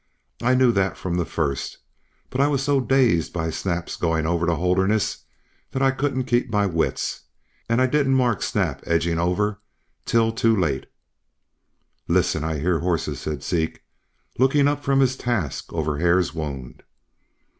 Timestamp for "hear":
12.57-12.79